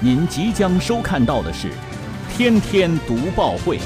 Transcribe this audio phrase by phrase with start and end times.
[0.00, 1.66] 您即将收看到的是
[2.30, 3.78] 《天天读报会》。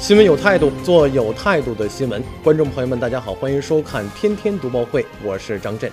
[0.00, 2.22] 新闻有态度，做有态度的新闻。
[2.42, 5.92] 观众朋友们，大家好，欢迎收看《天天读报会》，我是张震。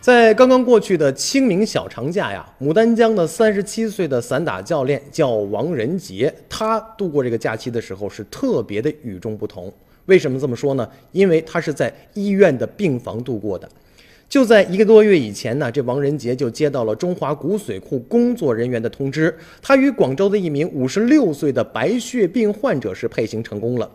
[0.00, 9.70] 在刚刚过去的清明小长假呀，牡丹江的三十七岁的散打教练叫王仁杰，他度过这个假期的时候是特别的与众不同。
[10.06, 10.88] 为什么这么说呢？
[11.12, 13.68] 因为他是在医院的病房度过的。
[14.30, 23.90] 就在一个多月以前呢，这王仁杰就接到了中华骨髓库工作人员的通知，他与广州的一名五十六岁的白血病患者是配型成功了。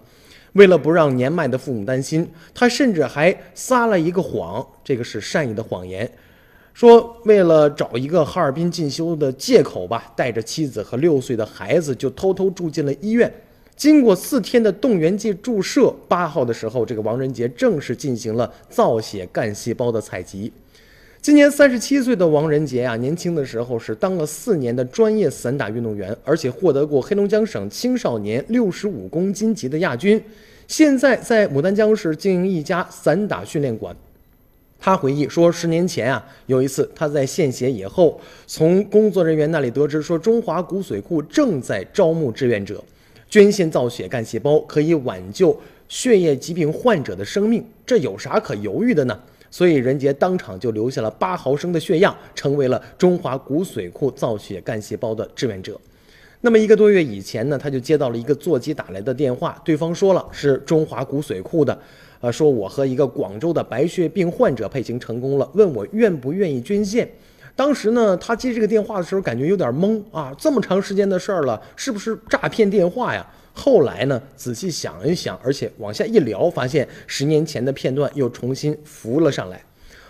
[0.52, 6.10] 为了不让年迈的父母担心，他甚至还撒了一个谎，这个是善意的谎言，
[6.74, 13.34] 说为了找一个哈尔滨进修的借口吧，带着妻子和六岁的孩子就偷偷住进了医院。
[13.76, 20.52] 经过四天的动员剂注射，八号的时候，这个王仁杰正式进行了造血干细胞的采集。
[21.22, 30.24] 今年三十七岁的王仁杰啊，年轻的时候是当了四年的专业散打运动员，而且获得过黑龙江省青少年六十五公斤级的亚军。
[30.68, 33.96] 现在在牡丹江市经营一家散打训练馆。
[34.80, 42.84] 他回忆说，十年前啊，有一次他在献血以后，从工作人员那里得知说，中华骨髓库正在招募志愿者。
[43.30, 49.20] 捐献造血干细胞可以挽救血液疾病患者的生命，这有啥可犹豫的呢？
[49.52, 55.80] 所以任杰当场就留下了八毫升的血样，成为了中华骨髓库造血干细胞的志愿者。
[56.42, 61.78] 那么一个多月以前呢，他就接到了一个座机打来的电话，对方说了是中华骨髓库的，
[62.20, 67.10] 呃，说我和一个广州的白血病患者配型成功了，问我愿不愿意捐献。
[67.56, 73.26] 当时呢，他接这个电话的时候感觉有点懵啊，这么长时间的事儿了，是不是诈骗电话呀？
[73.54, 79.64] 后来呢，仔细想一想，而且往下一聊，发现十年前的片段又重新浮了上来，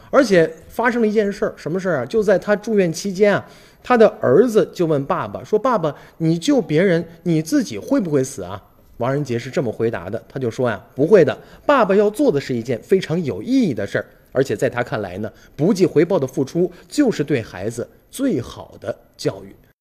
[0.09, 2.05] 而且发生了一件事儿，什么事儿啊？
[2.05, 3.45] 就在他住院期间啊，
[3.83, 8.59] 他的儿子就问爸爸说：“爸爸，你救别人，你自己会不会死啊？”
[8.97, 14.05] 王仁杰是这么回答的，他就说呀：“不会的，爸爸要做的是一件非常有意义的事儿。”
[14.35, 19.55] 而且在他看来呢，不计回报的付出就是对孩子最好的教育。